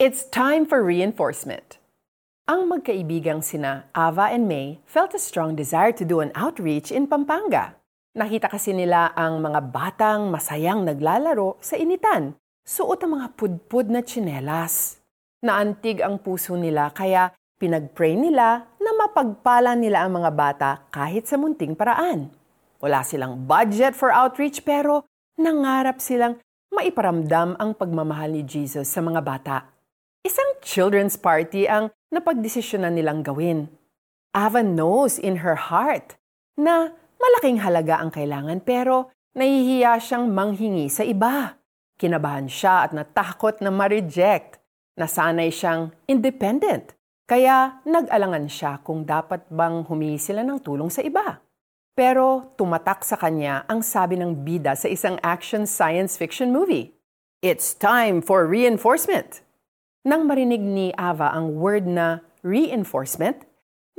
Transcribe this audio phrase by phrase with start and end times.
[0.00, 1.76] It's time for reinforcement.
[2.48, 7.04] Ang magkaibigang sina Ava and May felt a strong desire to do an outreach in
[7.04, 7.76] Pampanga.
[8.16, 12.32] Nakita kasi nila ang mga batang masayang naglalaro sa initan,
[12.64, 15.04] suot ang mga pudpud na tsinelas.
[15.44, 21.36] Naantig ang puso nila kaya pinagpray nila na mapagpala nila ang mga bata kahit sa
[21.36, 22.32] munting paraan.
[22.80, 25.04] Wala silang budget for outreach pero
[25.36, 26.40] nangarap silang
[26.72, 29.79] maiparamdam ang pagmamahal ni Jesus sa mga bata.
[30.20, 33.72] Isang children's party ang napagdesisyonan nilang gawin.
[34.36, 36.20] Ava knows in her heart
[36.60, 41.56] na malaking halaga ang kailangan pero nahihiya siyang manghingi sa iba.
[41.96, 44.60] Kinabahan siya at natakot na ma-reject.
[45.00, 46.92] Nasanay siyang independent.
[47.24, 51.40] Kaya nag-alangan siya kung dapat bang humingi sila ng tulong sa iba.
[51.96, 56.92] Pero tumatak sa kanya ang sabi ng bida sa isang action science fiction movie.
[57.40, 59.40] It's time for reinforcement.
[60.00, 63.36] Nang marinig ni Ava ang word na reinforcement,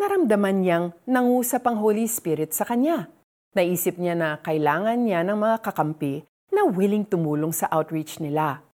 [0.01, 3.05] naramdaman niyang nangusap ang Holy Spirit sa kanya.
[3.53, 8.65] Naisip niya na kailangan niya ng mga kakampi na willing tumulong sa outreach nila.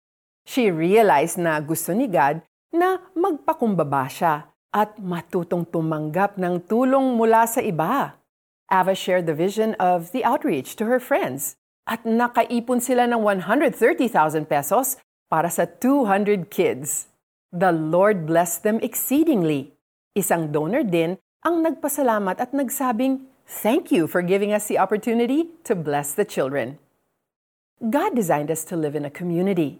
[0.47, 7.42] She realized na gusto ni God na magpakumbaba siya at matutong tumanggap ng tulong mula
[7.51, 8.23] sa iba.
[8.70, 11.58] Ava shared the vision of the outreach to her friends
[11.91, 17.16] at nakaipon sila ng 130,000 pesos para sa 200 kids.
[17.55, 19.70] The Lord blessed them exceedingly.
[20.19, 21.14] Isang donor din
[21.47, 26.83] ang nagpasalamat at nagsabing, Thank you for giving us the opportunity to bless the children.
[27.78, 29.78] God designed us to live in a community.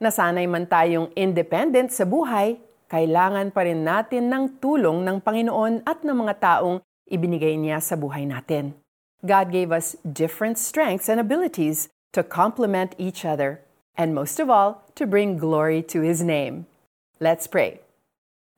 [0.00, 2.56] Nasanay man tayong independent sa buhay,
[2.88, 7.92] kailangan pa rin natin ng tulong ng Panginoon at ng mga taong ibinigay niya sa
[8.00, 8.72] buhay natin.
[9.20, 13.60] God gave us different strengths and abilities to complement each other,
[14.00, 16.64] and most of all, to bring glory to His name.
[17.18, 17.80] Let's pray.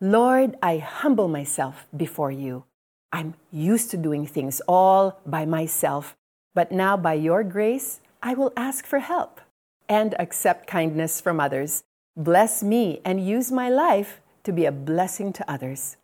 [0.00, 2.64] Lord, I humble myself before you.
[3.12, 6.16] I'm used to doing things all by myself,
[6.54, 9.40] but now by your grace, I will ask for help
[9.88, 11.84] and accept kindness from others.
[12.16, 15.96] Bless me and use my life to be a blessing to others.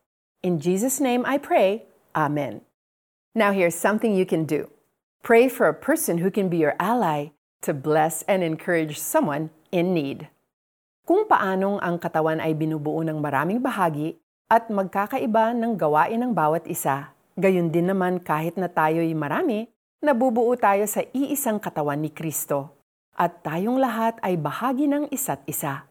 [0.42, 1.84] In Jesus' name I pray,
[2.14, 2.60] Amen.
[3.34, 4.70] Now here's something you can do
[5.24, 7.30] pray for a person who can be your ally
[7.62, 10.28] to bless and encourage someone in need.
[11.04, 14.16] Kung paanong ang katawan ay binubuo ng maraming bahagi
[14.48, 17.12] at magkakaiba ng gawain ng bawat isa.
[17.36, 19.68] Gayun din naman kahit na tayo'y marami,
[20.00, 22.72] nabubuo tayo sa iisang katawan ni Kristo
[23.12, 25.84] at tayong lahat ay bahagi ng isa't isa.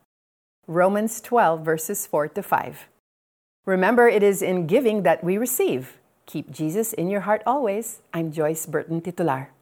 [0.65, 2.89] Romans 12 verses 4 to 5.
[3.69, 6.01] Remember, it is in giving that we receive.
[6.25, 8.01] Keep Jesus in your heart always.
[8.11, 9.53] I'm Joyce Burton Titular.